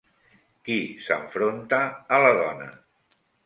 [0.69, 0.77] Qui
[1.09, 1.83] s'enfronta
[2.19, 2.75] a la dona?